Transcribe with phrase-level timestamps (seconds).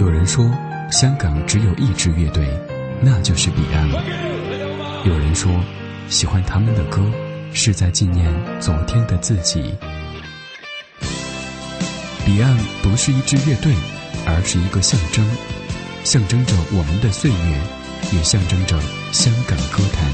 [0.00, 0.50] 有人说，
[0.90, 2.48] 香港只有一支乐队，
[3.02, 3.86] 那就是彼岸。
[5.04, 5.52] 有人说，
[6.08, 7.02] 喜欢他们的歌，
[7.52, 9.74] 是在纪念昨天的自己。
[12.24, 13.74] 彼岸不是一支乐队，
[14.24, 15.22] 而是一个象征，
[16.02, 18.80] 象征着我们的岁月，也象征着
[19.12, 20.10] 香港歌坛。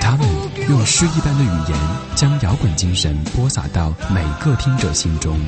[0.00, 0.26] 他们
[0.70, 1.78] 用诗一般的语言，
[2.14, 5.38] 将摇滚精神播撒到每个听者心中。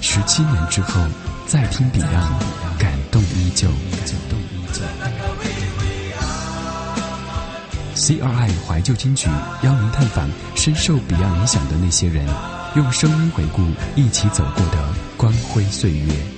[0.00, 1.00] 十七年之后，
[1.46, 3.68] 再听 Beyond，，感动依旧。
[7.94, 9.28] CRI 怀旧金曲
[9.62, 12.26] 邀您探访深受 Beyond 影响的那些人，
[12.76, 13.62] 用声音回顾
[13.96, 16.37] 一起走过的光辉岁月。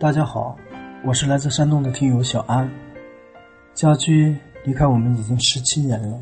[0.00, 0.56] 大家好，
[1.02, 2.70] 我是来自山东的听友小安。
[3.74, 6.16] 家驹离开我们已经十七年了。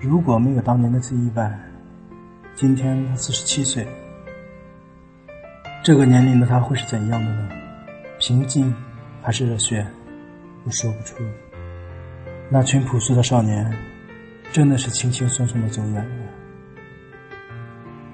[0.00, 1.60] 如果没有当年那次意外，
[2.54, 3.86] 今天他四十七岁。
[5.82, 7.50] 这个年龄的他会是怎样的呢？
[8.18, 8.74] 平静
[9.20, 9.86] 还是热血？
[10.64, 11.22] 我说不出。
[12.48, 13.70] 那群朴素的少年，
[14.52, 16.26] 真的是轻轻松松的走远了。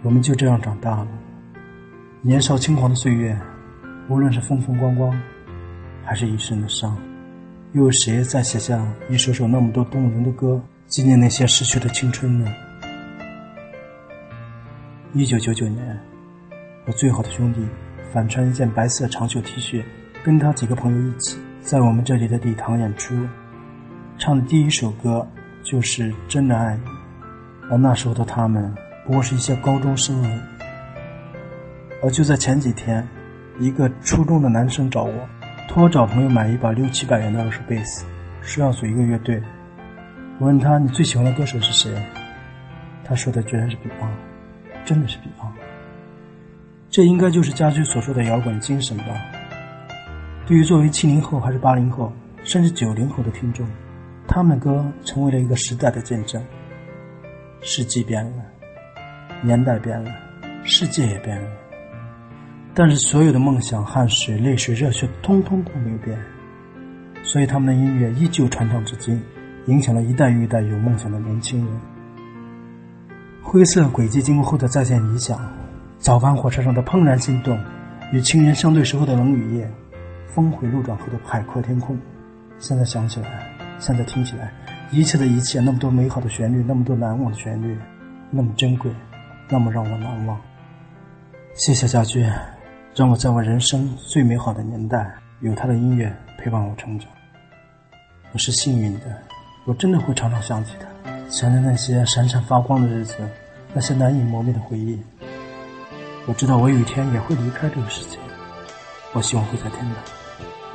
[0.03, 1.09] 我们就这样长大了，
[2.21, 3.41] 年少轻狂的岁月。
[4.11, 5.17] 无论是风风光光，
[6.05, 6.99] 还是一身的伤，
[7.75, 12.53] 又有谁在写下一首首那么多动人的歌，纪念那些逝去的青春呢？
[15.15, 15.97] 一九九九年，
[16.87, 17.65] 我最好的兄弟
[18.13, 19.85] 反穿一件白色长袖 T 恤，
[20.25, 23.15] 跟他几个朋友一起在我们这里的礼堂演出，
[24.19, 25.25] 唱的第一首歌
[25.63, 26.91] 就是《真的爱你》，
[27.71, 28.75] 而那时候的他们
[29.07, 30.41] 不过是一些高中生而已。
[32.03, 33.07] 而就在前几天。
[33.61, 35.13] 一个初中的男生找我，
[35.69, 38.07] 托我找朋友买一把六七百元的二手贝斯，
[38.41, 39.39] 说要组一个乐队。
[40.39, 41.95] 我问他：“你最喜欢的歌手是谁？”
[43.05, 44.11] 他说的居然是比胖
[44.83, 45.53] 真的是比胖。
[46.89, 49.05] 这应该就是家驹所说的摇滚精神吧？
[50.47, 52.11] 对于作为七零后还是八零后，
[52.43, 53.69] 甚至九零后的听众，
[54.27, 56.43] 他们的歌成为了一个时代的见证。
[57.61, 58.43] 世纪变了，
[59.43, 60.11] 年代变了，
[60.65, 61.51] 世界也变了。
[62.75, 66.19] 但是所有的梦想、汗水、泪水、热血，通通都没有变，
[67.23, 69.21] 所以他们的音乐依旧传唱至今，
[69.67, 71.81] 影响了一代又一代有梦想的年轻人。
[73.43, 75.41] 灰色轨迹经过后的再见理想，
[75.99, 77.59] 早班火车上的怦然心动，
[78.13, 79.69] 与亲人相对时候的冷雨夜，
[80.27, 81.99] 峰回路转后的海阔天空。
[82.59, 84.53] 现在想起来，现在听起来，
[84.93, 87.77] 一切的一切，那么多美好的旋律，那么多难忘的旋律，
[88.31, 88.93] 那么珍贵，
[89.49, 90.41] 那么让我难忘。
[91.55, 92.25] 谢谢家驹。
[92.93, 95.09] 让我在我人生最美好的年代，
[95.43, 97.09] 有他的音乐陪伴我成长。
[98.33, 99.17] 我是幸运的，
[99.65, 103.17] 我真的会常常想起他，想念那些闪闪发光的日子，
[103.73, 105.01] 那些难以磨灭的回忆。
[106.27, 108.19] 我知道我有一天也会离开这个世界，
[109.13, 109.95] 我希望会在天堂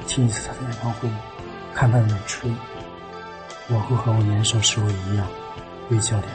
[0.08, 1.10] 听一次他的演唱会，
[1.74, 2.50] 看他的演出。
[3.68, 5.28] 我会和我年少时候一样，
[5.90, 6.30] 微笑脸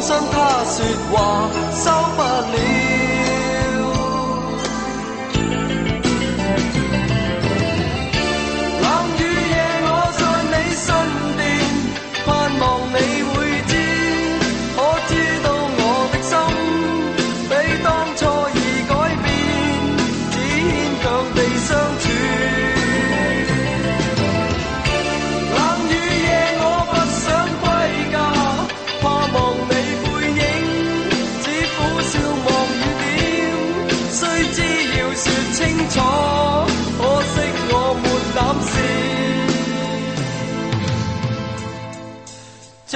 [0.00, 0.64] 说话
[1.72, 2.65] 收不了。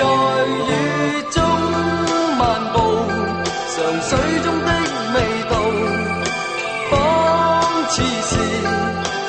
[0.00, 0.72] 在雨
[1.30, 1.36] 中
[2.38, 2.40] 漫
[2.72, 2.76] 步，
[3.76, 4.10] 尝水
[4.42, 4.68] 中的
[5.14, 5.16] 味
[5.50, 5.52] 道，
[6.90, 6.92] 仿
[7.90, 8.32] 似是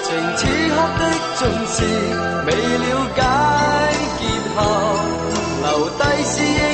[0.06, 0.08] 情
[0.38, 0.40] 此
[0.70, 1.02] 刻的
[1.36, 1.78] 尽是，
[2.46, 2.86] 未了
[3.18, 3.20] 解
[4.18, 4.22] 结
[4.56, 4.58] 合，
[5.62, 6.71] 留低思忆。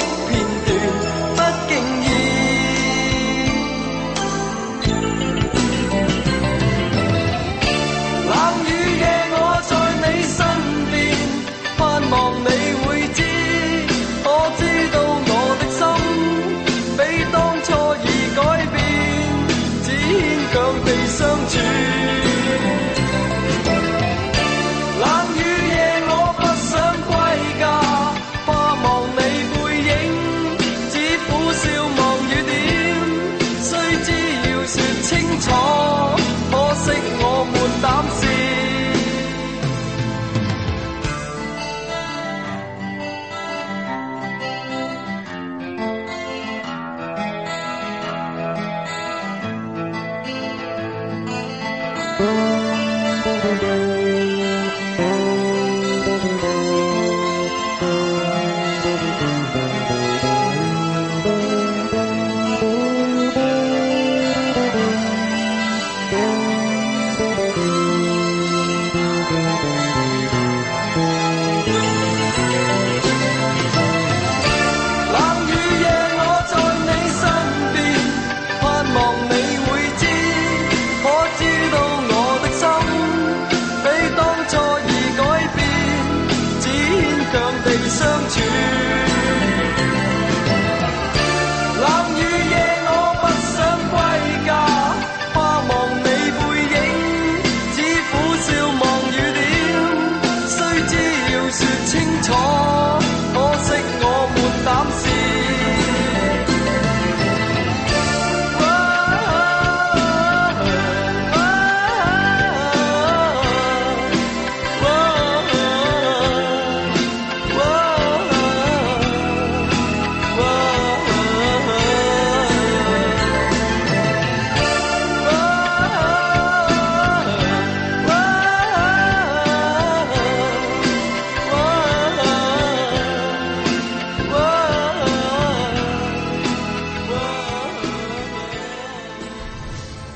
[87.86, 88.47] 忆。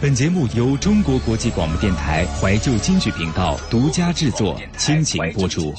[0.01, 5.71] 本节目由中国国际广播电台怀旧京剧频道独家制作，倾情播出。